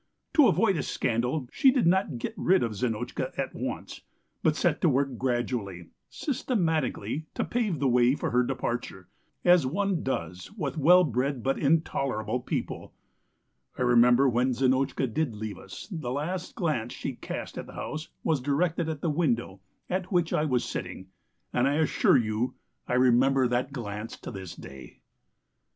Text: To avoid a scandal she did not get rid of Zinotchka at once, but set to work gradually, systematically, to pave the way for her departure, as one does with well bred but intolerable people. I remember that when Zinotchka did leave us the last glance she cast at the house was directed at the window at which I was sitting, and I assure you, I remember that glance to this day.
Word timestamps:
To 0.33 0.47
avoid 0.47 0.77
a 0.77 0.81
scandal 0.81 1.47
she 1.51 1.69
did 1.69 1.85
not 1.85 2.17
get 2.17 2.33
rid 2.35 2.63
of 2.63 2.71
Zinotchka 2.73 3.37
at 3.37 3.53
once, 3.53 4.01
but 4.41 4.55
set 4.55 4.81
to 4.81 4.89
work 4.89 5.15
gradually, 5.15 5.89
systematically, 6.09 7.27
to 7.35 7.45
pave 7.45 7.77
the 7.79 7.87
way 7.87 8.15
for 8.15 8.31
her 8.31 8.41
departure, 8.43 9.09
as 9.45 9.67
one 9.67 10.01
does 10.01 10.51
with 10.57 10.75
well 10.75 11.03
bred 11.03 11.43
but 11.43 11.59
intolerable 11.59 12.39
people. 12.39 12.95
I 13.77 13.83
remember 13.83 14.23
that 14.23 14.29
when 14.33 14.53
Zinotchka 14.53 15.05
did 15.05 15.35
leave 15.35 15.59
us 15.59 15.87
the 15.91 16.09
last 16.11 16.55
glance 16.55 16.93
she 16.93 17.13
cast 17.13 17.55
at 17.59 17.67
the 17.67 17.73
house 17.73 18.09
was 18.23 18.41
directed 18.41 18.89
at 18.89 19.01
the 19.01 19.11
window 19.11 19.59
at 19.87 20.11
which 20.11 20.33
I 20.33 20.45
was 20.45 20.63
sitting, 20.65 21.09
and 21.53 21.67
I 21.67 21.75
assure 21.75 22.17
you, 22.17 22.55
I 22.87 22.93
remember 22.95 23.47
that 23.47 23.71
glance 23.71 24.17
to 24.21 24.31
this 24.31 24.55
day. 24.55 25.01